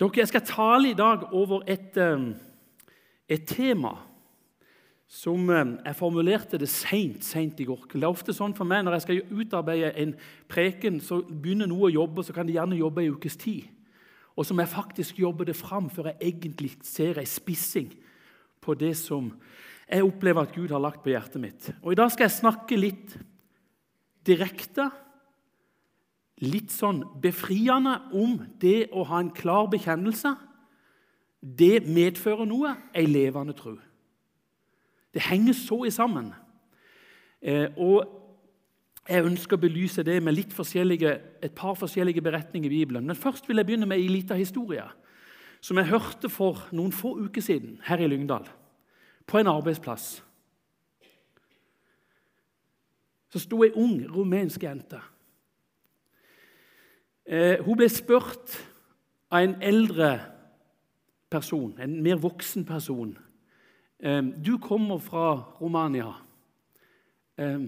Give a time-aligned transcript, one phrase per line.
[0.00, 2.34] Dere, Jeg skal tale i dag over et, eh,
[3.28, 3.94] et tema
[5.06, 7.86] som eh, Jeg formulerte det seint, seint i går.
[7.92, 10.16] Det er ofte sånn for meg Når jeg skal utarbeide en
[10.48, 13.70] preken, så begynner noe å jobbe, så kan de gjerne jobbe en ukes tid.
[14.36, 17.92] Og så må jeg faktisk jobbe det fram før jeg egentlig ser ei spissing
[18.60, 19.30] på det som
[19.86, 21.70] jeg opplever at Gud har lagt på hjertet mitt.
[21.84, 23.14] Og I dag skal jeg snakke litt
[24.26, 24.88] direkte
[26.42, 30.34] litt sånn befriende om det å ha en klar bekjennelse.
[31.38, 33.76] Det medfører noe, ei levende tro.
[35.14, 36.32] Det henger så i sammen.
[37.40, 38.20] Eh, og
[39.04, 43.04] Jeg ønsker å belyse det med et par forskjellige beretninger i Bibelen.
[43.04, 44.86] Men først vil jeg begynne med en liten historie
[45.60, 48.48] som jeg hørte for noen få uker siden her i Lyngdal.
[49.26, 50.24] På en arbeidsplass.
[53.28, 55.02] Så sto ei ung rumensk jente
[57.26, 58.58] Eh, hun ble spurt
[59.32, 60.18] av en eldre
[61.32, 63.14] person, en mer voksen person.
[63.98, 66.12] Eh, du kommer fra Romania.
[67.38, 67.64] Eh,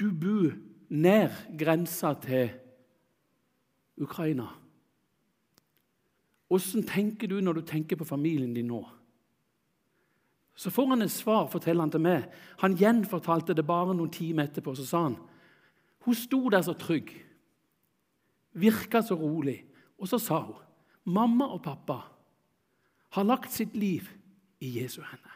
[0.00, 0.56] du bor
[0.88, 2.50] nær grensa til
[4.00, 4.48] Ukraina.
[6.50, 8.86] Åssen tenker du når du tenker på familien din nå?
[10.56, 12.24] Så får han et svar, forteller han til meg.
[12.58, 14.74] Han gjenfortalte det bare noen timer etterpå.
[14.74, 15.18] Så sa han
[16.06, 17.10] hun sto der så trygg
[18.60, 19.64] virka så rolig.
[19.98, 20.64] Og så sa hun
[21.08, 22.02] mamma og pappa
[23.16, 24.10] har lagt sitt liv
[24.60, 25.34] i Jesu hender.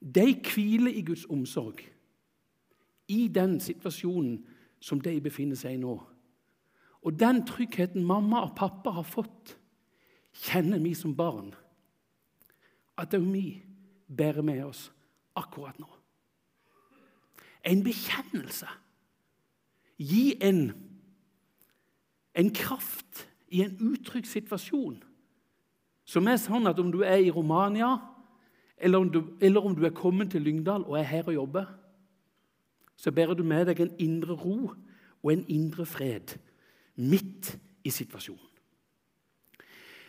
[0.00, 1.80] De hviler i Guds omsorg
[3.08, 4.40] i den situasjonen
[4.80, 5.94] som de befinner seg i nå.
[7.06, 9.54] Og den tryggheten mamma og pappa har fått,
[10.46, 11.54] kjenner vi som barn.
[12.98, 13.46] At det er vi
[14.06, 14.90] bærer med oss
[15.36, 15.88] akkurat nå.
[17.66, 18.68] En bekjennelse.
[19.98, 20.68] Gi en
[22.36, 24.98] en kraft i en utrygg situasjon
[26.06, 27.96] som er sånn at om du er i Romania,
[28.78, 31.70] eller om du, eller om du er kommet til Lyngdal og er her og jobber,
[32.96, 36.36] så bærer du med deg en indre ro og en indre fred
[36.96, 38.52] midt i situasjonen.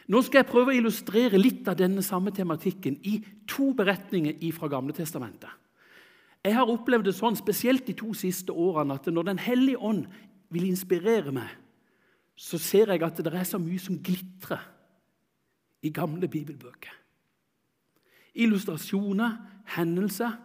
[0.07, 3.17] Nå skal jeg prøve å illustrere litt av denne samme tematikken i
[3.49, 5.51] to beretninger fra Gamle Testamentet.
[6.45, 10.05] Jeg har opplevd det sånn, spesielt de to siste årene, at når Den hellige ånd
[10.53, 11.51] vil inspirere meg
[12.37, 14.61] så ser jeg at det er så mye som glitrer
[15.81, 16.93] i gamle bibelbøker.
[18.37, 19.37] Illustrasjoner,
[19.73, 20.35] hendelser,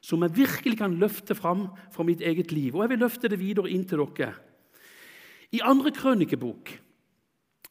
[0.00, 2.74] som jeg virkelig kan løfte fram fra mitt eget liv.
[2.74, 4.32] Og jeg vil løfte det videre inn til dere.
[5.52, 6.72] I andre krønikebok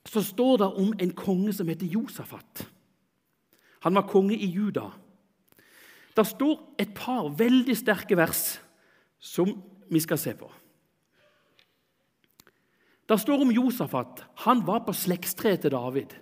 [0.06, 2.68] så står det om en konge som heter Josafat.
[3.86, 4.92] Han var konge i Juda.
[6.16, 8.60] Det står et par veldig sterke vers
[9.20, 9.52] som
[9.90, 10.52] vi skal se på.
[13.10, 14.26] Det står om Josafat.
[14.46, 16.16] Han var på slektstreet til David.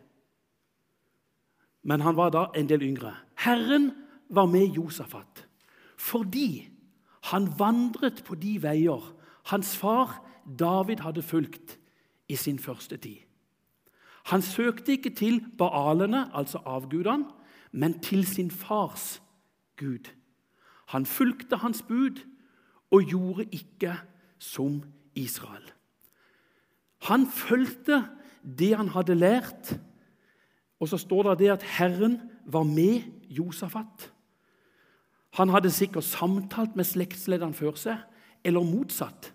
[1.83, 3.15] Men han var da en del yngre.
[3.35, 3.91] Herren
[4.29, 5.47] var med Josafat
[6.03, 6.69] fordi
[7.29, 9.03] han vandret på de veier
[9.51, 11.77] hans far David hadde fulgt
[12.27, 13.21] i sin første tid.
[14.31, 17.25] Han søkte ikke til baalene, altså avgudene,
[17.71, 19.21] men til sin fars
[19.79, 20.11] Gud.
[20.87, 22.21] Han fulgte hans bud
[22.91, 23.95] og gjorde ikke
[24.39, 24.83] som
[25.15, 25.72] Israel.
[27.09, 28.03] Han fulgte
[28.43, 29.73] det han hadde lært.
[30.79, 34.09] Og så står det det at Herren var med Josafat.
[35.39, 37.97] Han hadde sikkert samtalt med slektslederen før seg,
[38.43, 39.31] eller motsatt.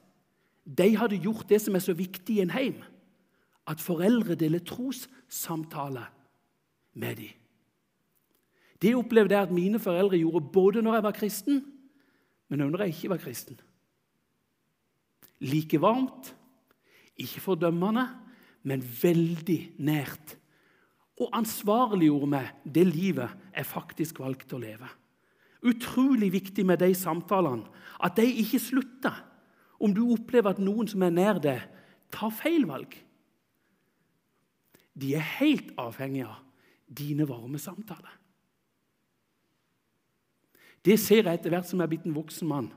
[0.65, 2.77] De hadde gjort det som er så viktig i en heim,
[3.67, 6.05] at foreldre deler trossamtale
[6.95, 7.35] med dem.
[8.79, 11.65] Det opplevde jeg at mine foreldre gjorde både når jeg var kristen,
[12.49, 13.59] men når jeg ikke var kristen.
[15.41, 16.35] Like varmt
[17.19, 18.07] ikke fordømmende,
[18.67, 20.37] men veldig nært.
[21.19, 24.89] Og ansvarliggjorde meg det livet jeg faktisk valgte å leve.
[25.67, 27.67] Utrolig viktig med de samtalene,
[27.99, 29.25] at de ikke slutter
[29.83, 31.63] om du opplever at noen som er nær deg,
[32.15, 32.95] tar feil valg.
[34.99, 36.41] De er helt avhengige av
[36.89, 38.15] dine varme samtaler.
[40.83, 42.69] Det ser jeg etter hvert som jeg er blitt en voksen mann.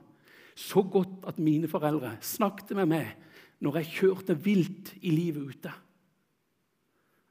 [0.58, 3.14] Så godt at mine foreldre snakket med meg
[3.62, 5.74] når jeg kjørte vilt i livet ute,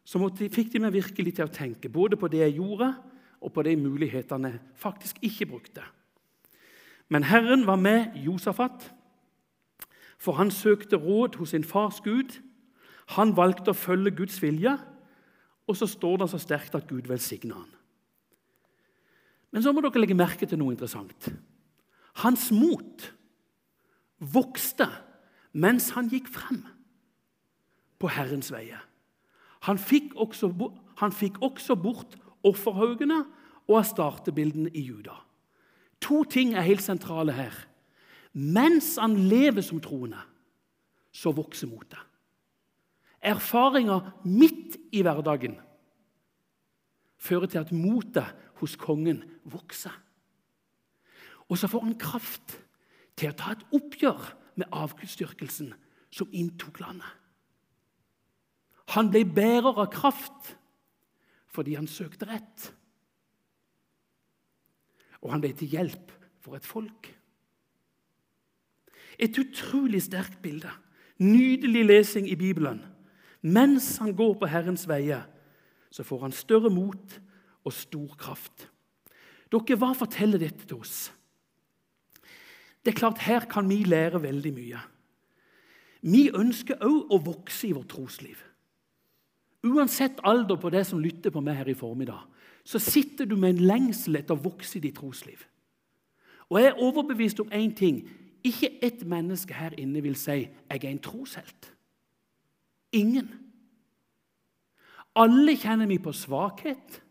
[0.07, 0.19] så
[0.51, 2.95] fikk de meg virkelig til å tenke både på det jeg gjorde,
[3.41, 5.85] og på de mulighetene jeg faktisk ikke brukte.
[7.11, 8.91] Men Herren var med Josafat,
[10.21, 12.37] for han søkte råd hos sin fars Gud.
[13.17, 14.77] Han valgte å følge Guds vilje,
[15.67, 17.71] og så står det så sterkt at Gud velsigna han.
[19.51, 21.31] Men så må dere legge merke til noe interessant.
[22.23, 23.07] Hans mot
[24.21, 24.87] vokste
[25.53, 26.63] mens han gikk frem
[28.01, 28.81] på Herrens veier.
[29.69, 30.51] Han fikk også,
[31.03, 32.17] han fikk også bort
[32.47, 33.25] offerhaugene
[33.69, 35.19] og astartebildene i Juda.
[36.01, 37.55] To ting er helt sentrale her.
[38.33, 40.21] Mens han lever som troende,
[41.13, 41.99] så vokser motet.
[43.21, 45.59] Erfaringer midt i hverdagen
[47.21, 48.31] fører til at motet
[48.63, 49.93] hos kongen vokser.
[51.51, 52.57] Og så får han kraft
[53.19, 54.31] til å ta et oppgjør
[54.61, 55.73] med avgudsdyrkelsen
[56.13, 57.09] som inntok landet.
[58.95, 60.57] Han ble bærer av kraft
[61.51, 62.69] fordi han søkte rett.
[65.21, 67.11] Og han ble til hjelp for et folk.
[69.21, 70.71] Et utrolig sterkt bilde.
[71.21, 72.81] Nydelig lesing i Bibelen.
[73.43, 75.27] Mens han går på Herrens veier,
[75.91, 77.17] så får han større mot
[77.65, 78.69] og stor kraft.
[79.51, 81.11] Dere, hva forteller dette til oss?
[82.85, 84.81] Det er klart, Her kan vi lære veldig mye.
[86.03, 88.39] Vi ønsker òg å vokse i vårt trosliv.
[89.67, 92.23] Uansett alder på det som lytter på meg her i formiddag,
[92.65, 95.43] så sitter du med en lengsel etter å vokse i ditt trosliv.
[96.49, 98.01] Og jeg er overbevist om én ting.
[98.45, 101.71] Ikke ett menneske her inne vil si 'jeg er en troshelt'.
[102.93, 103.29] Ingen.
[105.15, 107.03] Alle kjenner vi på svakhet,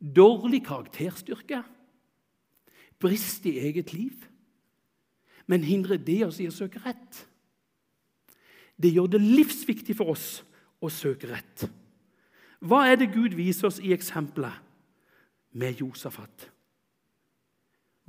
[0.00, 1.62] dårlig karakterstyrke,
[2.98, 4.27] brist i eget liv.
[5.48, 7.24] Men hindrer det oss i å søke rett?
[8.78, 10.28] Det gjør det livsviktig for oss
[10.84, 11.64] å søke rett.
[12.60, 14.54] Hva er det Gud viser oss i eksempelet
[15.58, 16.48] med Josafat?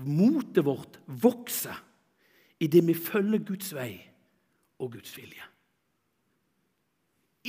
[0.06, 1.77] Motet vårt vokser
[2.59, 3.94] idet vi følger Guds vei
[4.80, 5.45] og Guds vilje.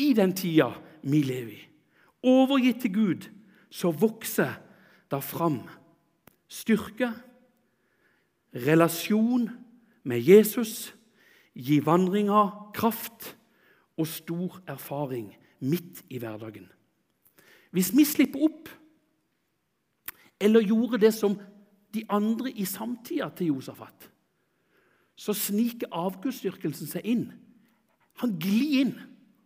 [0.01, 0.71] I den tida
[1.03, 1.63] vi lever i,
[2.31, 3.27] overgitt til Gud,
[3.71, 4.55] så vokser
[5.11, 5.61] det fram
[6.51, 7.11] styrke,
[8.55, 9.49] relasjon
[10.02, 10.94] med Jesus,
[11.55, 13.35] gi vandringa kraft
[13.99, 16.69] og stor erfaring midt i hverdagen.
[17.70, 18.70] Hvis vi slipper opp
[20.41, 21.37] eller gjorde det som
[21.94, 24.08] de andre i samtida til Josafat,
[25.20, 27.26] så sniker avgudsdyrkelsen seg inn.
[28.23, 28.94] Han glir inn.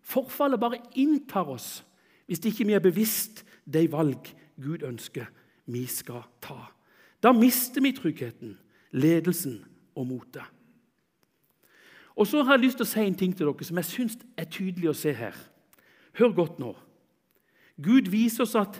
[0.04, 1.82] Forfallet bare inntar oss
[2.28, 4.30] hvis ikke vi er bevisst de valg
[4.60, 5.26] Gud ønsker
[5.66, 6.70] vi skal ta.
[7.24, 8.58] Da mister vi tryggheten,
[8.92, 9.62] ledelsen
[9.94, 10.44] og motet.
[12.14, 14.18] Og så har jeg lyst til å si en ting til dere som jeg syns
[14.38, 15.34] er tydelig å se her.
[16.14, 16.74] Hør godt nå.
[17.82, 18.78] Gud viser oss at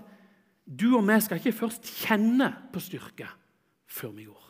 [0.65, 3.27] du og vi skal ikke først kjenne på styrke
[3.91, 4.45] før vi går.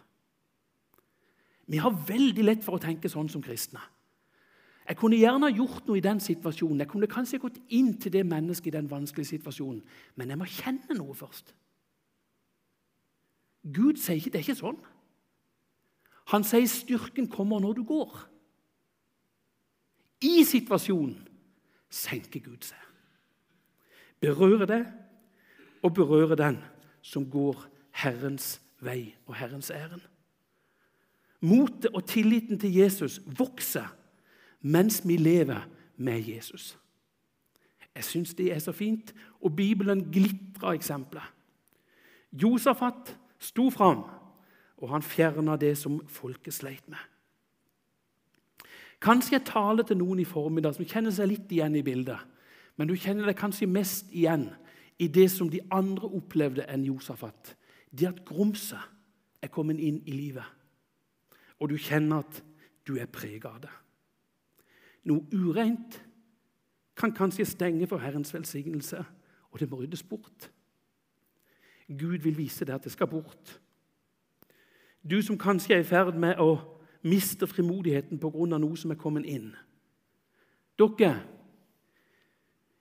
[1.73, 3.81] Vi har veldig lett for å tenke sånn som kristne.
[4.85, 6.83] Jeg kunne gjerne gjort noe i den situasjonen.
[6.83, 9.81] Jeg kunne kanskje gått inn til det mennesket i den vanskelige situasjonen,
[10.21, 11.55] men jeg må kjenne noe først.
[13.65, 14.83] Gud sier ikke det er ikke sånn.
[16.33, 18.15] Han sier styrken kommer når du går.
[20.25, 21.19] I situasjonen
[21.93, 22.81] senker Gud seg.
[24.25, 24.83] Berører det
[25.85, 26.59] og berører den
[27.05, 27.67] som går
[28.01, 30.01] Herrens vei og Herrens ærend.
[31.45, 33.91] Motet og tilliten til Jesus vokser
[34.65, 36.79] mens vi lever med Jesus.
[37.95, 41.35] Jeg syns det er så fint, og Bibelen glitrer eksempler.
[42.33, 44.03] Josafat sto fram,
[44.85, 47.01] og han fjerna det som folket sleit med.
[49.05, 52.21] Kanskje jeg taler til noen i formiddag som kjenner seg litt igjen i bildet.
[52.77, 54.49] Men du kjenner deg kanskje mest igjen
[55.01, 57.55] i det som de andre opplevde enn Josafat.
[57.91, 58.93] Det at grumset
[59.45, 60.47] er kommet inn i livet
[61.61, 62.41] og du kjenner at
[62.85, 63.73] du er preget av det.
[65.09, 65.99] Noe ureint
[66.97, 69.01] kan kanskje stenge for Herrens velsignelse,
[69.51, 70.51] og det må ryddes bort.
[71.89, 73.59] Gud vil vise deg at det skal bort.
[75.11, 76.57] Du som kanskje er i ferd med å
[77.05, 78.59] miste frimodigheten pga.
[78.59, 79.55] noe som er kommet inn.
[80.79, 81.23] Dere,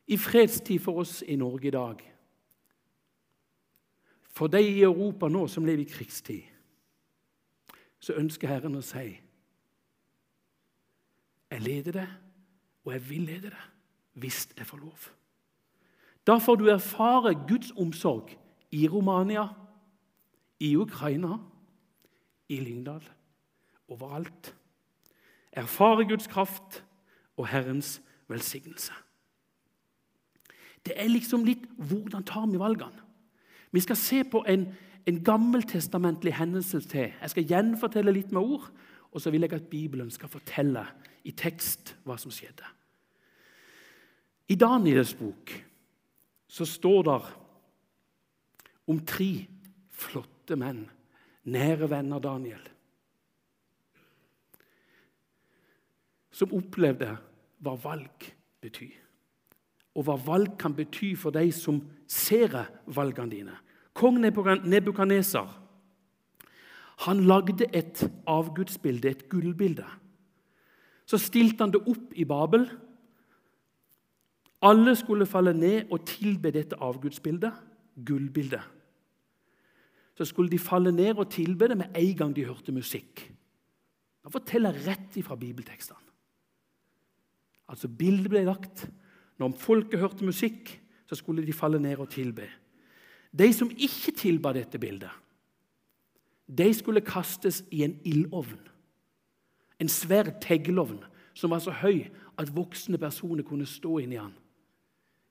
[0.07, 2.01] i fredstid for oss i Norge i dag
[4.33, 6.43] For de i Europa nå som lever i krigstid
[7.99, 9.19] så ønsker Herren å si
[11.51, 12.07] Jeg leder det,
[12.83, 13.65] og jeg vil lede det,
[14.13, 15.09] hvis jeg får lov.
[16.27, 18.33] Da får du erfare Guds omsorg
[18.71, 19.47] i Romania,
[20.59, 21.37] i Ukraina,
[22.49, 23.03] i Lyngdal,
[23.87, 24.55] overalt.
[25.51, 26.83] Erfare Guds kraft
[27.37, 28.93] og Herrens velsignelse.
[30.85, 33.05] Det er liksom litt hvordan tar vi valgene?
[33.71, 34.67] Vi skal se på en
[35.05, 37.11] en gammeltestamentlig hendelse til.
[37.21, 38.69] Jeg skal gjenfortelle litt med ord,
[39.11, 40.85] og så vil jeg at Bibelen skal fortelle
[41.23, 42.65] i tekst hva som skjedde.
[44.49, 45.53] I Daniels bok
[46.47, 47.19] så står det
[48.91, 49.31] om tre
[49.91, 50.85] flotte menn,
[51.45, 52.61] nære venner Daniel,
[56.33, 57.11] som opplevde
[57.63, 58.29] hva valg
[58.61, 58.99] betyr.
[59.93, 61.75] og hva valg kan bety for de som
[62.09, 62.55] ser
[62.89, 63.57] valgene dine.
[63.93, 65.51] Kong Nebukaneser
[67.05, 69.85] han lagde et avgudsbilde, et gullbilde.
[71.05, 72.67] Så stilte han det opp i Babel.
[74.63, 77.53] Alle skulle falle ned og tilbe dette avgudsbildet,
[78.05, 78.63] gullbildet.
[80.13, 83.25] Så skulle de falle ned og tilbe det med en gang de hørte musikk.
[84.23, 85.99] Han forteller rett ifra bibeltekstene.
[87.67, 88.85] Altså Bildet ble lagt.
[89.41, 90.75] Når folket hørte musikk,
[91.09, 92.45] så skulle de falle ned og tilbe.
[93.33, 95.09] De som ikke tilba dette bildet,
[96.47, 98.59] de skulle kastes i en ildovn.
[99.81, 100.99] En svær teglovn
[101.33, 102.05] som var så høy
[102.37, 104.33] at voksne personer kunne stå inni den.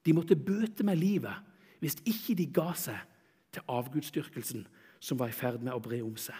[0.02, 1.50] De måtte bøte med livet
[1.82, 2.98] hvis ikke de ga seg
[3.52, 4.66] til avgudsdyrkelsen
[5.02, 6.36] som var i ferd med å bre om seg.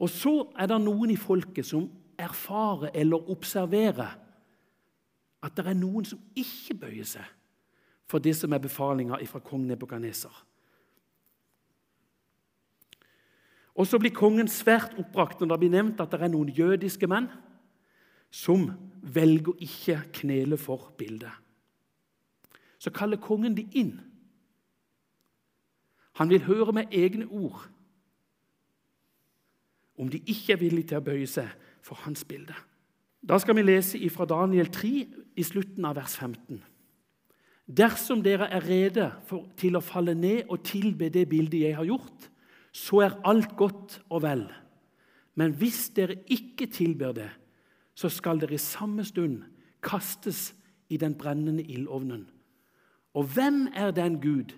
[0.00, 1.88] Og så er det noen i folket som
[2.20, 4.16] erfarer eller observerer
[5.40, 7.36] at det er noen som ikke bøyer seg
[8.10, 10.32] for det som er befalinga fra kong Nebukaneser.
[13.76, 17.08] Og så blir kongen svært oppbrakt når det blir nevnt at det er noen jødiske
[17.08, 17.30] menn
[18.30, 18.66] som
[19.00, 21.32] velger å ikke knele for bildet.
[22.80, 23.98] Så kaller kongen de inn.
[26.20, 27.62] Han vil høre med egne ord
[30.00, 31.48] om de ikke er villige til å bøye seg
[31.84, 32.54] for hans bilde.
[33.20, 34.90] Da skal vi lese fra Daniel 3
[35.36, 36.62] i slutten av vers 15.
[37.68, 41.88] Dersom dere er rede for, til å falle ned og tilbe det bildet jeg har
[41.88, 42.30] gjort,
[42.72, 44.46] så er alt godt og vel.
[45.36, 47.28] Men hvis dere ikke tilber det,
[47.94, 49.42] så skal dere i samme stund
[49.84, 50.50] kastes
[50.88, 52.24] i den brennende ildovnen.
[53.14, 54.56] Og hvem er den Gud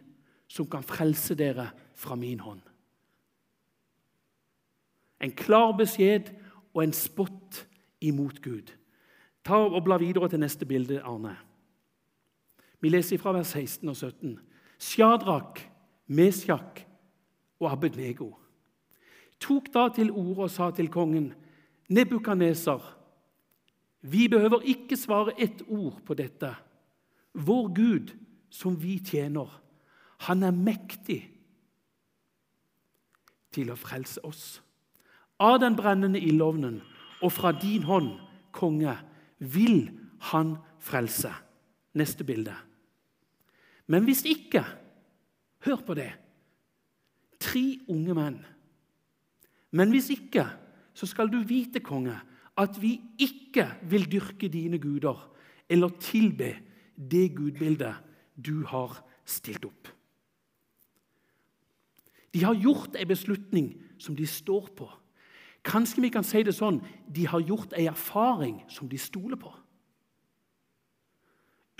[0.52, 2.60] som kan frelse dere fra min hånd?
[5.22, 6.32] En klar beskjed
[6.74, 7.62] og en spott
[8.02, 8.74] imot Gud.
[9.46, 11.36] Ta og Bla videre til neste bilde, Arne.
[12.82, 14.38] Vi leser fra vers 16 og 17.
[14.82, 15.62] Sjadrak,
[16.06, 16.84] Mesjak
[17.62, 18.32] og Abednego
[19.42, 21.32] tok da til orde og sa til kongen,
[21.92, 22.80] Nebukaneser,
[24.02, 26.48] vi behøver ikke svare ett ord på dette.
[27.34, 28.14] Vår Gud,
[28.50, 29.50] som vi tjener,
[30.26, 31.20] han er mektig
[33.52, 34.60] til å frelse oss
[35.42, 36.78] av den brennende ildovnen,
[37.22, 38.14] og fra din hånd,
[38.54, 38.94] konge,
[39.38, 39.88] vil
[40.30, 41.32] han frelse.
[41.98, 42.54] Neste bilde.
[43.90, 44.62] Men hvis ikke
[45.62, 46.10] Hør på det.
[47.42, 48.40] Tre unge menn.
[49.72, 50.44] Men hvis ikke,
[50.94, 52.16] så skal du vite, konge,
[52.58, 55.16] at vi ikke vil dyrke dine guder
[55.72, 56.50] eller tilbe
[56.96, 58.02] det gudbildet
[58.36, 59.88] du har stilt opp.
[62.32, 64.88] De har gjort en beslutning som de står på.
[65.64, 69.52] Kanskje vi kan si det sånn de har gjort en erfaring som de stoler på.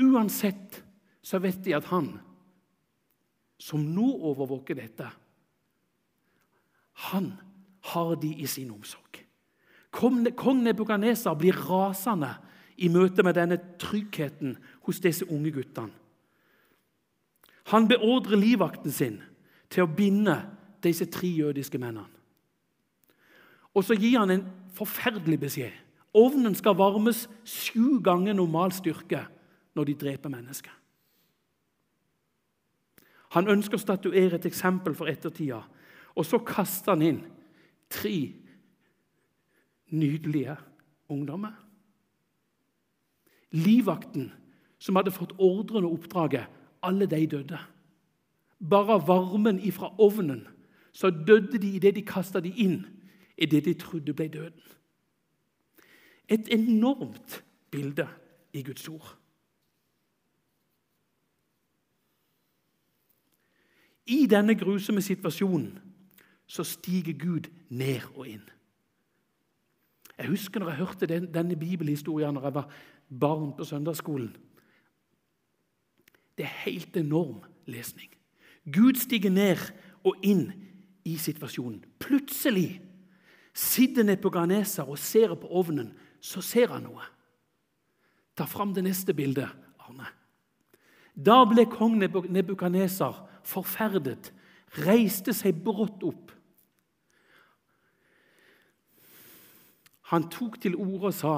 [0.02, 0.82] Uansett
[1.22, 2.14] så vet de at han
[3.62, 5.06] som nå overvåker dette,
[7.10, 7.32] han
[7.92, 9.22] har de i sin omsorg.
[9.92, 12.32] Kong Nebukaneser blir rasende
[12.80, 14.56] i møte med denne tryggheten
[14.86, 15.92] hos disse unge guttene.
[17.70, 19.20] Han beordrer livvakten sin
[19.72, 20.36] til å binde
[20.84, 22.08] disse tre jødiske mennene.
[23.72, 24.44] Og så gir han en
[24.76, 25.72] forferdelig beskjed.
[26.12, 29.22] Ovnen skal varmes sju ganger normal styrke
[29.72, 30.74] når de dreper mennesker.
[33.32, 35.62] Han ønsker å statuere et eksempel for ettertida.
[36.12, 37.22] Og så kaster han inn
[37.88, 38.16] tre
[39.92, 40.58] nydelige
[41.12, 41.54] ungdommer.
[43.56, 44.28] Livvakten,
[44.80, 46.44] som hadde fått ordren og oppdraget,
[46.84, 47.58] alle de døde.
[48.70, 50.46] Bare varmen ifra ovnen
[50.92, 52.84] så døde de idet de kasta de inn
[53.38, 54.62] i det de trodde ble døden.
[56.28, 58.08] Et enormt bilde
[58.52, 59.18] i Guds ord.
[64.06, 65.78] I denne grusomme situasjonen
[66.46, 68.44] så stiger Gud ned og inn.
[70.18, 72.72] Jeg husker når jeg hørte den, denne bibelhistorien når jeg var
[73.20, 74.36] barn på søndagsskolen.
[76.38, 78.10] Det er helt enorm lesning.
[78.70, 79.58] Gud stiger ned
[80.06, 80.50] og inn
[81.04, 81.82] i situasjonen.
[81.98, 82.80] Plutselig
[83.54, 87.04] sitter Nepoganeser og ser på ovnen, så ser han noe.
[88.38, 89.50] Ta fram det neste bildet,
[89.82, 90.06] Arne.
[91.12, 94.30] Da ble kong Nebukaneser forferdet,
[94.86, 96.30] reiste seg brått opp.
[100.12, 101.34] Han tok til orde og sa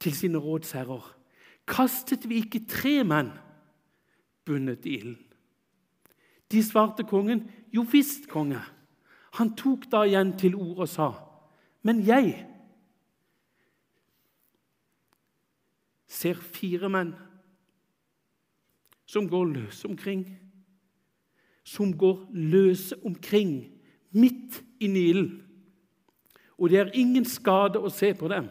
[0.00, 1.04] til sine rådsherrer.:
[1.68, 3.30] Kastet vi ikke tre menn
[4.44, 5.31] bundet i ilden?
[6.52, 8.60] De svarte kongen, jo visst, konge.
[9.38, 11.12] Han tok da igjen til orde og sa:"
[11.82, 12.46] Men jeg
[16.06, 17.14] ser fire menn
[19.06, 20.26] som går løse omkring.
[21.64, 23.72] Som går løse omkring
[24.10, 25.42] midt i Nilen.
[26.58, 28.48] Og det er ingen skade å se på dem.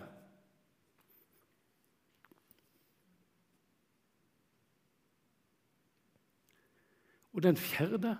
[7.41, 8.17] Og den fjerde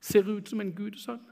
[0.00, 1.22] ser ut som en gudesønn.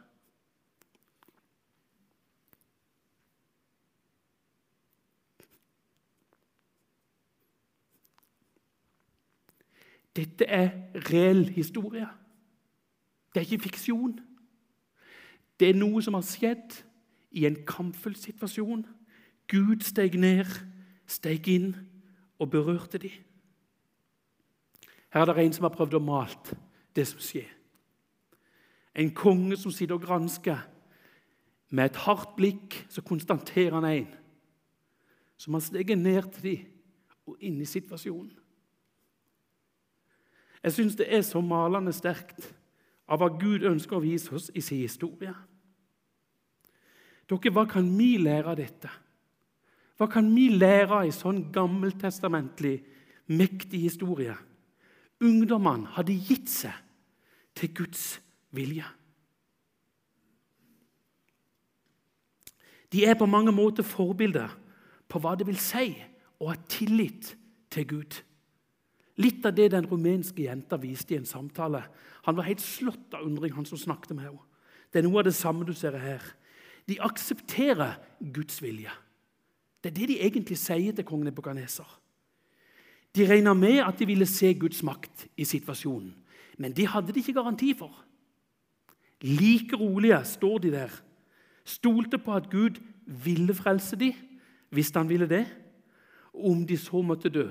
[10.16, 10.70] Dette er
[11.12, 12.08] reell historie.
[13.34, 14.16] Det er ikke fiksjon.
[15.60, 16.78] Det er noe som har skjedd
[17.36, 18.86] i en kampfull situasjon.
[19.52, 20.48] Gud steg ned,
[21.06, 21.74] steg inn
[22.38, 23.12] og berørte dem.
[25.12, 26.64] Her er det en som har prøvd å male
[26.96, 27.50] det som skjer.
[28.96, 30.62] En konge som sitter og gransker.
[31.68, 34.14] Med et hardt blikk så konstaterer han en
[35.36, 36.66] som han steger ned til dem
[37.26, 38.30] og inn i situasjonen.
[40.62, 42.48] Jeg syns det er så malende sterkt
[43.06, 45.34] av hva Gud ønsker å vise oss i sin historie.
[47.26, 48.90] Dere, Hva kan vi lære av dette?
[49.98, 52.80] Hva kan vi lære av en sånn gammeltestamentlig,
[53.26, 54.34] mektig historie?
[55.20, 56.85] Ungdommene hadde gitt seg
[57.56, 58.20] til Guds
[58.54, 58.84] vilje.
[62.92, 64.52] De er på mange måter forbilder
[65.08, 65.90] på hva det vil si
[66.40, 67.32] å ha tillit
[67.72, 68.18] til Gud.
[69.16, 71.82] Litt av det den rumenske jenta viste i en samtale.
[72.28, 74.42] Han var helt slått av undring, han som snakket med henne.
[74.92, 76.22] Det er noe av det samme du ser her.
[76.86, 78.92] De aksepterer Guds vilje.
[79.82, 81.88] Det er det de egentlig sier til kongen Nebukadneser.
[83.16, 86.12] De regna med at de ville se Guds makt i situasjonen,
[86.56, 87.92] men det hadde de ikke garanti for.
[89.22, 90.92] Like rolige står de der,
[91.64, 94.12] stolte på at Gud ville frelse dem
[94.70, 95.46] hvis han ville det,
[96.34, 97.48] om de så måtte dø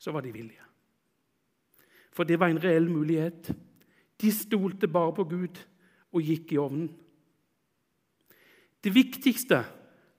[0.00, 0.64] så var de villige.
[2.12, 3.52] For det var en reell mulighet.
[4.20, 5.60] De stolte bare på Gud
[6.12, 6.88] og gikk i ovnen.
[8.80, 9.60] Det viktigste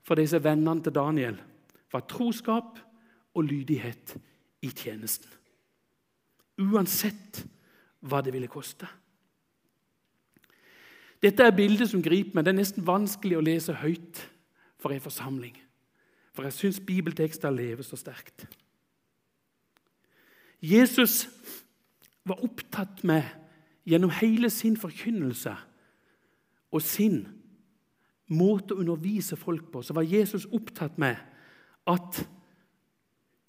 [0.06, 1.40] for disse vennene til Daniel
[1.92, 2.78] var troskap
[3.34, 4.16] og lydighet
[4.62, 5.30] i tjenesten.
[6.60, 7.44] Uansett
[8.02, 8.88] hva det ville koste.
[11.22, 12.46] Dette er bildet som griper meg.
[12.46, 14.24] Det er nesten vanskelig å lese høyt
[14.82, 15.54] for en forsamling.
[16.34, 18.48] For jeg syns bibeltekster lever så sterkt.
[20.62, 21.28] Jesus
[22.26, 23.26] var opptatt med
[23.86, 25.54] gjennom hele sin forkynnelse
[26.72, 27.24] og sin
[28.32, 31.18] måte å undervise folk på, så var Jesus opptatt med
[31.90, 32.22] at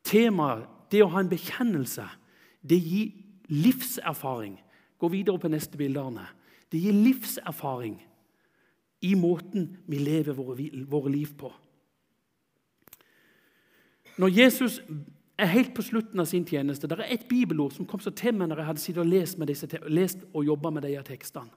[0.08, 2.04] temaet, det å ha en bekjennelse,
[2.62, 3.10] det gir
[3.48, 4.56] livserfaring.
[4.98, 6.00] Gå videre på neste bilde.
[6.00, 6.26] Arne.
[6.72, 7.98] Det gir livserfaring
[9.02, 11.50] i måten vi lever våre, våre liv på.
[14.18, 14.80] Når Jesus
[15.42, 16.86] er helt på slutten av sin tjeneste.
[16.86, 19.38] Det er et bibelord som kom så til meg når jeg hadde sittet og lest,
[19.38, 21.50] med disse, lest og jobba med disse tekstene.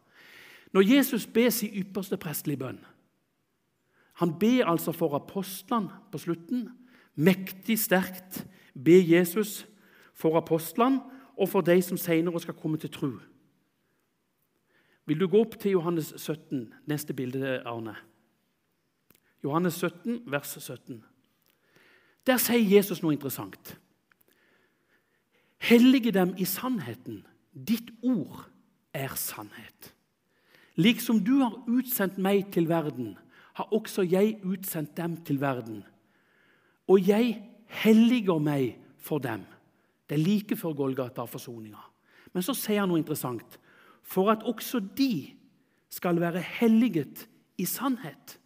[0.74, 2.82] Når Jesus ber sin ypperste prestelige bønn
[4.20, 6.70] Han ber altså for apostlene på slutten.
[7.16, 9.66] Mektig sterkt ber Jesus
[10.16, 11.04] for apostlene
[11.36, 13.12] og for de som senere skal komme til tro.
[15.06, 17.96] Vil du gå opp til Johannes 17, neste bilde, Arne?
[19.44, 21.04] Johannes 17, vers 17.
[22.26, 23.76] Der sier Jesus noe interessant.
[25.62, 27.22] Hellige dem i sannheten.
[27.54, 28.48] Ditt ord
[28.94, 29.92] er sannhet.
[30.76, 33.14] Liksom du har utsendt meg til verden,
[33.56, 35.84] har også jeg utsendt dem til verden.
[36.88, 37.38] Og jeg
[37.84, 39.46] helliger meg for dem.
[40.10, 41.82] Det er like før Golgata og forsoninga.
[42.34, 43.58] Men så sier han noe interessant.
[44.06, 45.34] For at også de
[45.90, 47.26] skal være helliget
[47.58, 48.38] i sannhet.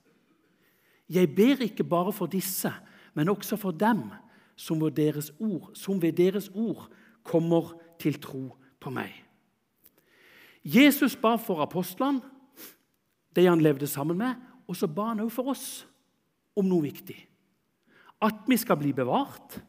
[1.09, 2.71] Jeg ber ikke bare for disse,
[3.13, 4.11] men også for dem
[4.55, 6.89] som ved deres ord, ved deres ord
[7.23, 9.11] kommer til tro på meg.
[10.63, 12.21] Jesus ba for apostlene,
[13.35, 14.35] de han levde sammen med,
[14.67, 15.65] og så ba han også for oss
[16.57, 17.17] om noe viktig.
[18.21, 19.61] At vi skal bli bevart,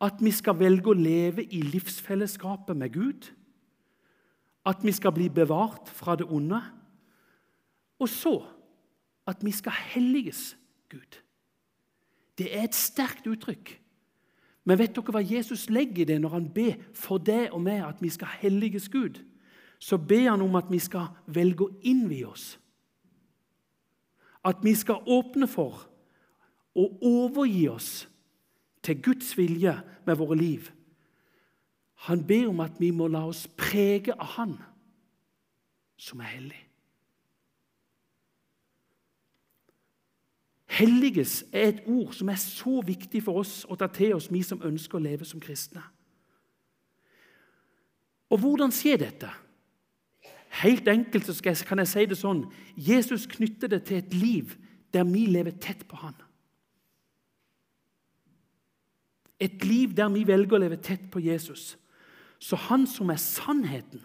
[0.00, 3.30] at vi skal velge å leve i livsfellesskapet med Gud,
[4.66, 6.60] at vi skal bli bevart fra det onde,
[7.98, 8.36] og så
[9.26, 10.56] at vi skal helliges
[10.92, 11.22] Gud.
[12.38, 13.72] Det er et sterkt uttrykk.
[14.66, 17.84] Men vet dere hva Jesus legger i det når han ber for deg og meg
[17.86, 19.22] at vi skal helliges Gud?
[19.78, 22.56] Så ber han om at vi skal velge å innvie oss.
[24.44, 25.86] At vi skal åpne for
[26.76, 27.90] å overgi oss
[28.86, 29.74] til Guds vilje
[30.06, 30.70] med våre liv.
[32.06, 34.56] Han ber om at vi må la oss prege av Han
[35.96, 36.62] som er hellig.
[40.76, 44.42] Helliges er et ord som er så viktig for oss å ta til oss, vi
[44.44, 45.80] som ønsker å leve som kristne.
[48.28, 49.30] Og hvordan skjer dette?
[50.60, 52.44] Helt enkelt så kan jeg si det sånn
[52.76, 54.56] Jesus knytter det til et liv
[54.92, 56.16] der vi lever tett på Han.
[59.40, 61.76] Et liv der vi velger å leve tett på Jesus.
[62.38, 64.04] Så Han som er sannheten,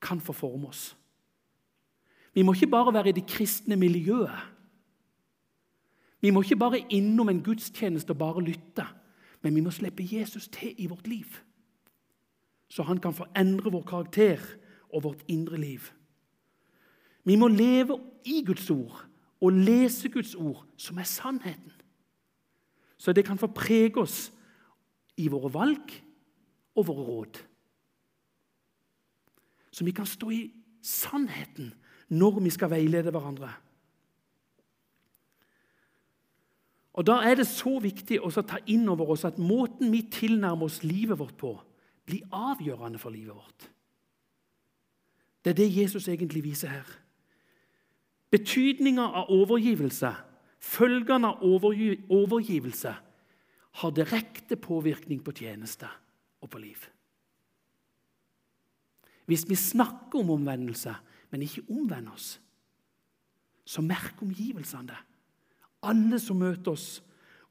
[0.00, 0.96] kan få forme oss.
[2.34, 4.52] Vi må ikke bare være i det kristne miljøet.
[6.20, 8.84] Vi må ikke bare innom en gudstjeneste og bare lytte,
[9.42, 11.26] men vi må slippe Jesus til i vårt liv.
[12.68, 14.42] Så han kan forandre vår karakter
[14.92, 15.80] og vårt indre liv.
[17.24, 19.06] Vi må leve i Guds ord
[19.40, 21.72] og lese Guds ord, som er sannheten.
[22.96, 24.32] Så det kan få prege oss
[25.16, 25.92] i våre valg
[26.76, 27.38] og våre råd.
[29.72, 30.42] Så vi kan stå i
[30.84, 31.72] sannheten
[32.08, 33.50] når vi skal veilede hverandre.
[36.96, 40.64] Og Da er det så viktig å ta inn over oss at måten vi tilnærmer
[40.64, 41.52] oss livet vårt på,
[42.06, 43.66] blir avgjørende for livet vårt.
[45.44, 46.86] Det er det Jesus egentlig viser her.
[48.30, 50.10] Betydninga av overgivelse,
[50.58, 52.94] følgene av overgivelse,
[53.76, 55.88] har direkte påvirkning på tjeneste
[56.40, 56.78] og på liv.
[59.26, 60.94] Hvis vi snakker om omvendelse,
[61.30, 62.36] men ikke omvender oss,
[63.66, 64.98] så merker omgivelsene det.
[65.82, 67.02] Alle som møter oss,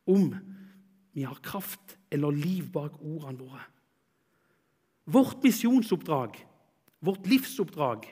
[0.07, 0.31] om
[1.15, 3.63] vi har kraft eller liv bak ordene våre.
[5.05, 6.39] Vårt misjonsoppdrag,
[7.05, 8.07] vårt livsoppdrag,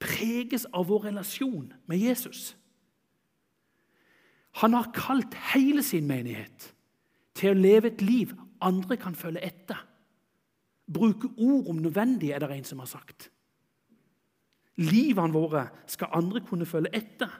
[0.00, 2.54] preges av vår relasjon med Jesus.
[4.60, 6.70] Han har kalt hele sin menighet
[7.38, 9.78] til å leve et liv andre kan følge etter.
[10.90, 13.30] Bruke ord om nødvendig, er det en som har sagt.
[14.80, 17.30] Livene våre skal andre kunne følge etter.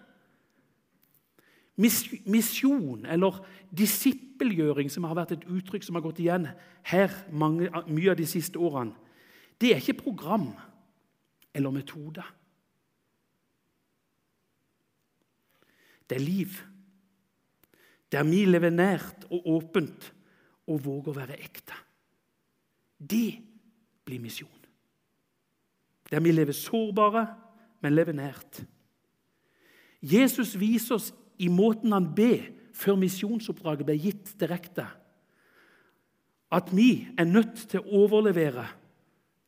[1.81, 3.41] Misjon, eller
[3.73, 6.51] disippelgjøring, som har vært et uttrykk som har gått igjen
[6.91, 8.93] her mange, mye av de siste årene,
[9.61, 10.51] det er ikke program
[11.55, 12.25] eller metode.
[16.09, 16.61] Det er liv.
[18.11, 20.11] Der vi lever nært og åpent
[20.71, 21.77] og våger å være ekte.
[22.99, 23.39] Det
[24.07, 24.49] blir misjon.
[26.11, 27.27] Der vi lever sårbare,
[27.81, 28.65] men lever nært.
[30.03, 34.87] Jesus viser oss i måten han ber før misjonsoppdraget ble gitt direkte,
[36.51, 38.67] at vi er nødt til å overlevere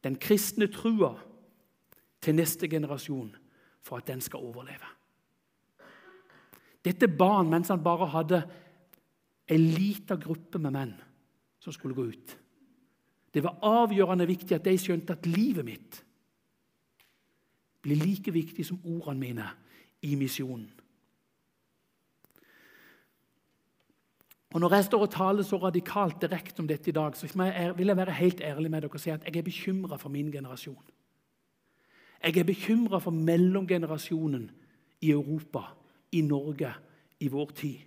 [0.07, 1.17] den kristne trua
[2.23, 3.33] til neste generasjon
[3.83, 4.87] for at den skal overleve.
[6.83, 8.43] Dette ba han mens han bare hadde
[9.53, 10.95] en liten gruppe med menn
[11.63, 12.37] som skulle gå ut.
[13.33, 16.03] Det var avgjørende viktig at de skjønte at livet mitt
[17.83, 19.49] blir like viktig som ordene mine
[20.07, 20.71] i misjonen.
[24.53, 27.27] Og Når jeg står og taler så radikalt direkte om dette i dag, så
[27.77, 30.33] vil jeg være helt ærlig med dere og si at jeg er bekymra for min
[30.33, 30.83] generasjon.
[32.23, 34.51] Jeg er bekymra for mellomgenerasjonen
[35.01, 35.73] i Europa,
[36.13, 36.75] i Norge,
[37.21, 37.79] i vår tid.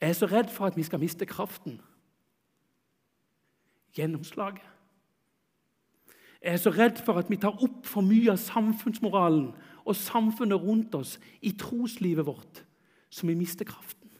[0.00, 1.80] Jeg er så redd for at vi skal miste kraften,
[3.94, 4.64] gjennomslaget.
[6.42, 9.52] Jeg er så redd for at vi tar opp for mye av samfunnsmoralen
[9.84, 12.64] og samfunnet rundt oss i troslivet vårt,
[13.10, 14.10] så vi mister kraften.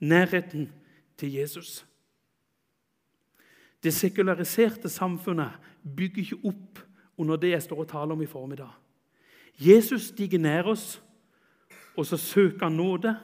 [0.00, 0.68] Nærheten
[1.16, 1.86] til Jesus.
[3.82, 5.56] Det sekulariserte samfunnet
[5.96, 6.84] bygger ikke opp
[7.16, 8.74] under det jeg står og taler om i formiddag.
[9.58, 11.00] Jesus stiger nær oss,
[11.98, 13.14] og så søker han nåde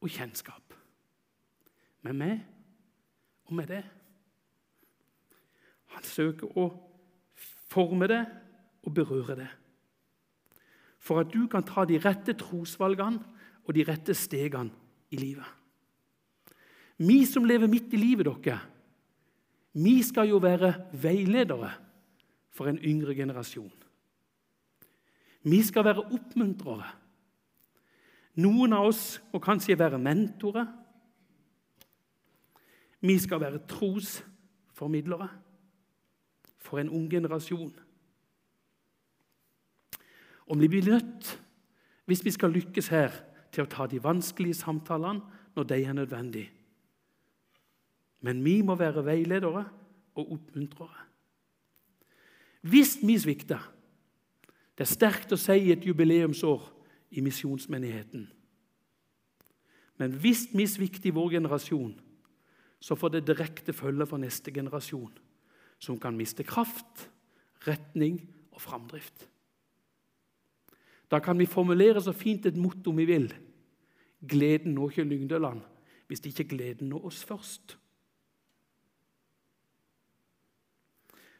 [0.00, 0.74] og kjennskap.
[2.02, 2.38] Med meg
[3.48, 3.82] og med det.
[5.92, 6.70] Han søker å
[7.68, 8.22] forme det
[8.86, 9.48] og berøre det.
[10.98, 13.20] For at du kan ta de rette trosvalgene
[13.66, 14.72] og de rette stegene
[15.12, 15.46] i livet.
[16.98, 18.58] Vi som lever midt i livet dere,
[19.78, 21.70] vi skal jo være veiledere
[22.50, 23.70] for en yngre generasjon.
[25.48, 26.88] Vi skal være oppmuntrere.
[28.38, 30.68] Noen av oss må kanskje være mentorer.
[33.00, 35.28] Vi skal være trosformidlere
[36.62, 37.72] for en ung generasjon.
[40.48, 41.32] Om vi blir nødt,
[42.08, 43.12] hvis vi skal lykkes her,
[43.52, 45.24] til å ta de vanskelige samtalene
[45.56, 46.50] når de er nødvendige.
[48.20, 49.64] Men vi må være veiledere
[50.18, 51.06] og oppmuntrere.
[52.68, 53.62] Hvis vi svikter
[54.78, 56.68] Det er sterkt å si i et jubileumsår
[57.18, 58.28] i misjonsmenigheten.
[59.98, 61.96] Men hvis vi svikter i vår generasjon,
[62.78, 65.10] så får det direkte følge for neste generasjon,
[65.82, 67.08] som kan miste kraft,
[67.66, 68.20] retning
[68.54, 69.26] og framdrift.
[71.10, 73.26] Da kan vi formulere så fint et motto vi vil.
[74.22, 75.66] Gleden når ikke Lyngdøland
[76.08, 77.74] hvis ikke gleden når oss først.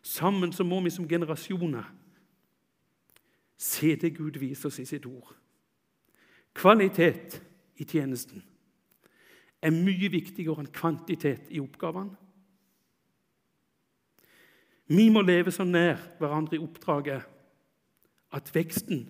[0.02, 1.88] Sammen så må vi som generasjoner
[3.58, 5.34] se det Gud viser oss i sitt ord.
[6.54, 7.40] Kvalitet
[7.78, 8.42] i tjenesten
[9.62, 12.14] er mye viktigere enn kvantitet i oppgavene.
[14.88, 17.26] Vi må leve så nær hverandre i oppdraget
[18.32, 19.02] at veksten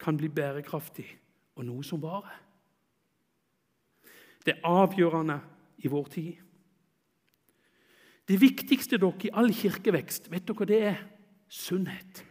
[0.00, 1.08] kan bli bærekraftig
[1.58, 2.38] og noe som varer.
[4.40, 5.36] Det er avgjørende
[5.84, 6.38] i vår tid.
[8.30, 11.00] Det viktigste dere i all kirkevekst, vet dere hva det er?
[11.50, 12.22] Sunnhet.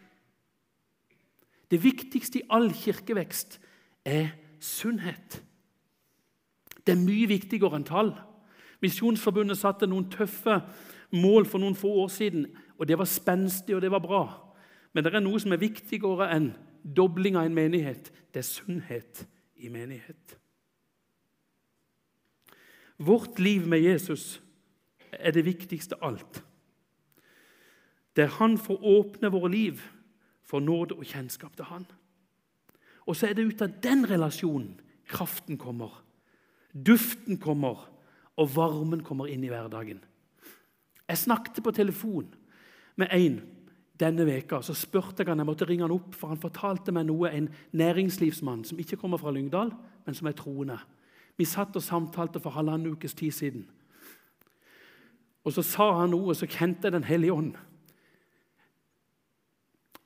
[1.72, 3.60] Det viktigste i all kirkevekst
[4.06, 5.44] er sunnhet.
[6.86, 8.14] Det er mye viktigere enn tall.
[8.82, 10.62] Misjonsforbundet satte noen tøffe
[11.14, 12.48] mål for noen få år siden,
[12.80, 14.24] og det var spenstig og det var bra.
[14.94, 16.52] Men det er noe som er viktigere enn
[16.84, 18.10] dobling av en menighet.
[18.34, 19.26] Det er sunnhet
[19.60, 20.38] i menighet.
[23.00, 24.42] Vårt liv med Jesus
[25.12, 26.44] er det viktigste av alt.
[28.16, 29.84] Der Han får åpne våre liv
[30.50, 31.86] for nåde og kjennskap til Han.
[33.06, 35.94] Og så er det ut av den relasjonen kraften kommer,
[36.74, 37.88] duften kommer,
[38.38, 40.04] og varmen kommer inn i hverdagen.
[41.10, 42.30] Jeg snakket på telefon
[42.96, 43.40] med en
[44.00, 47.06] denne veka, Så spurte jeg han, jeg måtte ringe han opp, for han fortalte meg
[47.06, 49.74] noe, en næringslivsmann som ikke kommer fra Lyngdal,
[50.06, 50.78] men som er troende.
[51.38, 53.66] Vi satt og samtalte for halvannen ukes tid siden.
[55.44, 57.56] Og Så sa han noe, så kjente jeg Den hellige ånd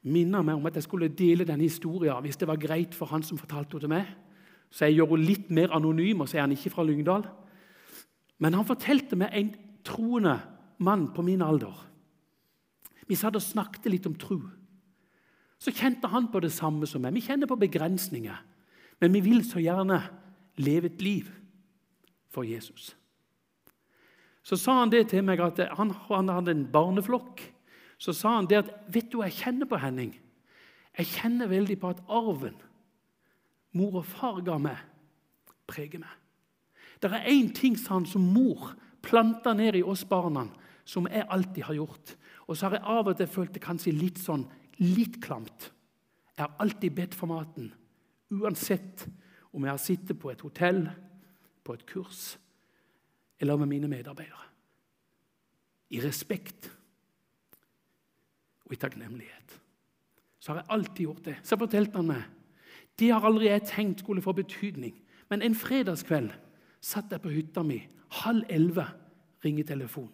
[0.03, 3.23] minner meg om at jeg skulle dele denne historien hvis det var greit for han
[3.23, 4.09] som fortalte henne til meg.
[4.73, 7.27] Så jeg gjør henne litt mer anonym, og så er han ikke fra Lyngdal.
[8.41, 9.53] Men han fortalte meg en
[9.85, 10.39] troende
[10.83, 11.75] mann på min alder.
[13.07, 14.39] Vi satt og snakket litt om tro.
[15.61, 17.15] Så kjente han på det samme som meg.
[17.15, 18.41] Vi kjenner på begrensninger.
[18.99, 20.01] Men vi vil så gjerne
[20.63, 21.29] leve et liv
[22.33, 22.93] for Jesus.
[24.43, 27.45] Så sa han det til meg at han, han hadde en barneflokk
[28.03, 30.11] så sa han det at Vet du hva jeg kjenner på, Henning?
[30.97, 32.57] Jeg kjenner veldig på at arven
[33.73, 34.77] mor og far ga meg,
[35.65, 36.11] preger meg.
[37.01, 40.45] Det er én ting sa han, som mor planta ned i oss barna,
[40.85, 42.13] som jeg alltid har gjort.
[42.45, 44.45] Og så har jeg av og til følt det kanskje litt sånn,
[44.83, 45.71] litt klamt.
[46.35, 47.71] Jeg har alltid bedt for maten,
[48.33, 49.07] uansett
[49.53, 50.85] om jeg har sittet på et hotell,
[51.63, 52.35] på et kurs
[53.41, 54.49] eller med mine medarbeidere.
[55.93, 56.69] I respekt
[58.73, 59.59] og i takknemlighet.
[60.39, 61.35] Så har jeg alltid gjort det.
[61.43, 62.23] Så fortalte han meg
[62.99, 64.93] det har aldri jeg tenkt skulle få betydning.
[65.29, 66.29] Men en fredagskveld
[66.81, 67.79] satt jeg på hytta mi.
[68.21, 68.85] Halv elleve
[69.41, 70.13] ringer telefonen.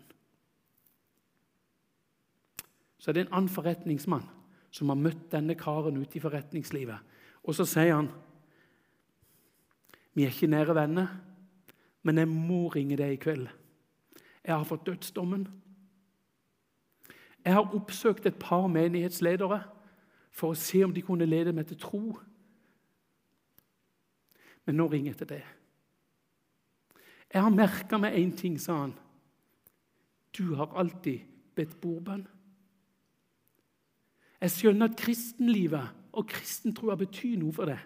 [3.00, 4.24] Så det er det en annen forretningsmann
[4.72, 7.00] som har møtt denne karen ute i forretningslivet.
[7.44, 8.10] Og så sier han
[10.14, 11.08] Vi er ikke nære venner,
[12.04, 13.48] men jeg må ringe deg i kveld.
[14.44, 15.48] Jeg har fått dødsdommen.
[17.50, 19.64] Jeg har oppsøkt et par menighetsledere
[20.30, 22.02] for å se om de kunne lede meg til tro.
[24.68, 25.48] Men nå ringer jeg til deg.
[27.34, 28.94] Jeg har merka meg én ting, sa han.
[30.38, 31.26] Du har alltid
[31.58, 32.28] bedt bordbønn.
[34.46, 37.82] Jeg skjønner at kristenlivet og kristentroa betyr noe for deg.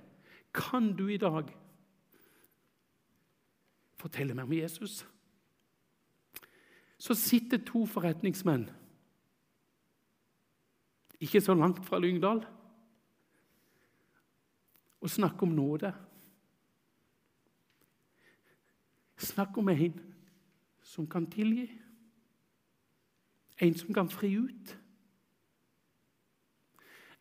[0.51, 1.55] Kan du i dag
[3.95, 5.05] fortelle meg om Jesus?
[6.99, 8.67] Så sitter to forretningsmenn
[11.23, 12.45] ikke så langt fra Lyngdal,
[15.01, 15.93] og snakke om nåde.
[19.17, 19.99] Snakk om en
[20.81, 21.71] som kan tilgi.
[23.57, 24.77] En som kan fri ut.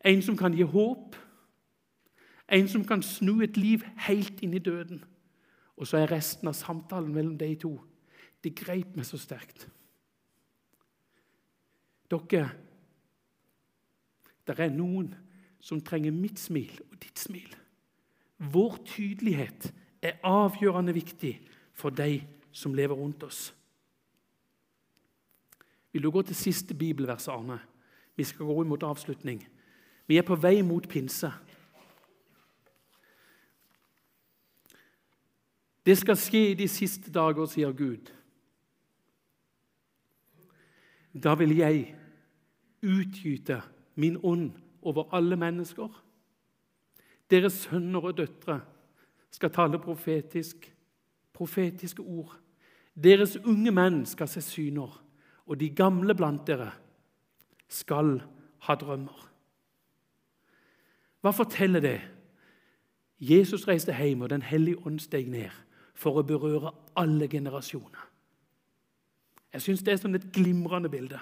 [0.05, 1.15] En som kan gi håp.
[2.51, 5.03] En som kan snu et liv helt inn i døden.
[5.75, 7.79] Og så er resten av samtalen mellom de to
[8.43, 9.69] Det grep meg så sterkt.
[12.11, 12.49] Dere
[14.47, 15.13] det er noen
[15.63, 17.49] som trenger mitt smil og ditt smil.
[18.37, 19.69] Vår tydelighet
[20.03, 21.37] er avgjørende viktig
[21.73, 22.19] for de
[22.51, 23.53] som lever rundt oss.
[25.93, 27.59] Vil du gå til siste bibelvers, Arne?
[28.15, 29.47] Vi skal gå imot avslutning.
[30.07, 31.31] Vi er på vei mot pinse.
[35.85, 38.11] Det skal skje i de siste dager, sier Gud.
[41.13, 41.95] Da vil jeg
[42.81, 43.61] utgyte
[43.95, 44.51] min ånd
[44.81, 45.89] over alle mennesker.
[47.29, 48.61] Deres sønner og døtre
[49.31, 50.73] skal tale profetisk,
[51.33, 52.37] profetiske ord.
[53.03, 55.01] Deres unge menn skal se syner,
[55.45, 56.71] og de gamle blant dere
[57.67, 58.19] skal
[58.67, 59.29] ha drømmer.
[61.23, 61.99] Hva forteller det?
[63.19, 65.49] Jesus reiste hjem, og Den hellige ånd steg ned
[65.95, 68.09] for å berøre alle generasjoner.
[69.53, 71.19] Jeg syns det er sånn et glimrende bilde.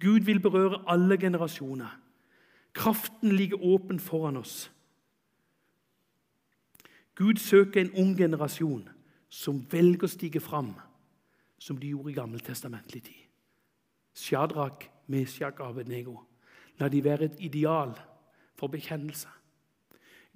[0.00, 2.00] Gud vil berøre alle generasjoner.
[2.72, 4.72] Kraften ligger åpen foran oss.
[7.14, 8.88] Gud søker en ung generasjon
[9.28, 10.72] som velger å stige fram,
[11.58, 13.22] som de gjorde i gammeltestamentlig tid.
[14.14, 16.18] Shadrach, Meshach, Abednego.
[16.78, 17.94] La de være et ideal
[18.58, 19.28] for bekjennelse.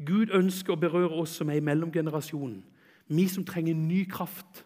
[0.07, 2.63] Gud ønsker å berøre oss som er i mellomgenerasjonen,
[3.09, 4.65] vi som trenger ny kraft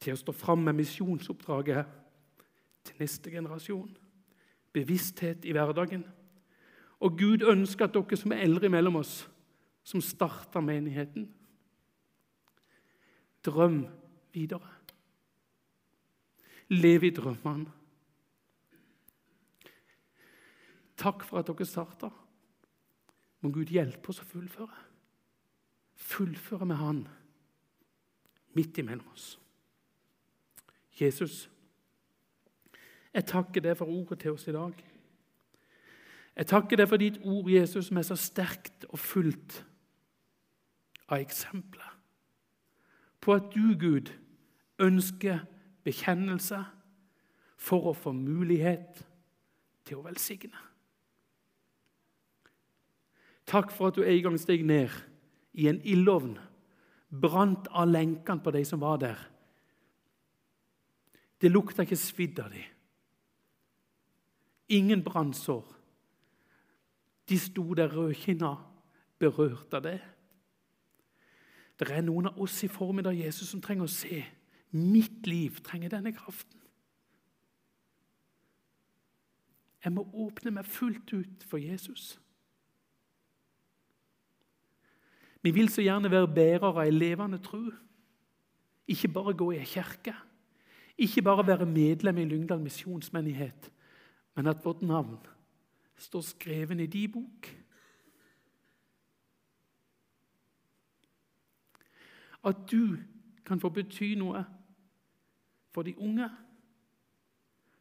[0.00, 1.99] til å stå fram med misjonsoppdraget
[2.84, 3.90] til neste generasjon.
[4.72, 6.04] Bevissthet i hverdagen.
[7.00, 9.24] Og Gud ønsker at dere som er eldre mellom oss,
[9.82, 11.30] som starter menigheten,
[13.44, 13.86] drøm
[14.32, 14.68] videre.
[16.68, 17.72] Lev i drømmene.
[21.00, 22.10] Takk for at dere starta.
[23.40, 24.84] Må Gud hjelpe oss å fullføre.
[25.96, 27.00] Fullføre med Han
[28.52, 29.38] midt imellom oss.
[31.00, 31.48] Jesus,
[33.14, 34.74] jeg takker deg for ordet til oss i dag.
[36.36, 39.64] Jeg takker deg for ditt ord, Jesus, som er så sterkt og fullt
[41.10, 41.96] av eksempler
[43.20, 44.08] på at du, Gud,
[44.80, 45.42] ønsker
[45.84, 46.62] bekjennelse
[47.60, 49.02] for å få mulighet
[49.84, 50.56] til å velsigne.
[53.50, 54.94] Takk for at du en gang steg ned
[55.58, 56.38] i en ildovn,
[57.10, 59.20] brant av lenkene på de som var der.
[61.40, 62.68] Det lukta ikke svidd av dem.
[64.70, 65.66] Ingen brannsår.
[67.28, 68.54] De sto der rødkinna,
[69.18, 69.98] berørt av det.
[71.78, 74.22] Det er noen av oss i formiddag Jesus, som trenger å se.
[74.70, 76.58] Mitt liv trenger denne kraften.
[79.80, 82.18] Jeg må åpne meg fullt ut for Jesus.
[85.40, 87.62] Vi vil så gjerne være bærere av levende tro.
[88.90, 90.14] Ikke bare gå i ei kirke.
[91.00, 93.70] Ikke bare være medlem i Lyngdal misjonsmenighet,
[94.34, 95.18] men at vårt navn
[95.96, 97.50] står skreven i de bok.
[102.44, 102.96] At du
[103.44, 104.44] kan få bety noe
[105.70, 106.30] for de unge,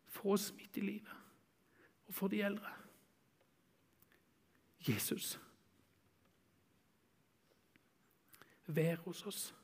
[0.08, 1.16] for oss midt i livet
[2.08, 2.74] og for de eldre.
[4.90, 5.40] Jesus.
[8.76, 9.56] vær hos oss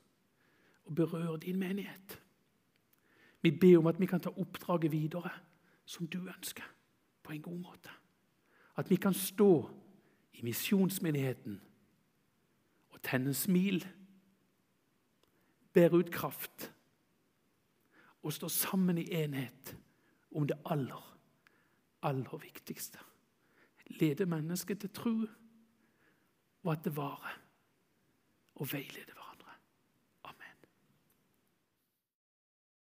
[0.84, 2.22] og berør din menighet.
[3.42, 5.30] Vi ber om at vi kan ta oppdraget videre
[5.84, 6.64] som du ønsker,
[7.26, 7.90] på en god måte.
[8.76, 9.50] At vi kan stå
[10.36, 11.58] i misjonsmenigheten
[12.94, 13.82] og tenne smil,
[15.72, 16.70] bære ut kraft
[18.22, 19.76] og stå sammen i enhet
[20.34, 21.18] om det aller,
[22.02, 22.98] aller viktigste.
[23.86, 25.26] Lede mennesket til tro,
[26.62, 27.38] og at det varer
[28.54, 29.25] og veilede hverandre.